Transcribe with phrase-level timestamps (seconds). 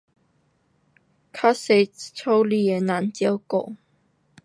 [0.03, 0.09] 较多，家
[2.49, 3.75] 里的人照顾。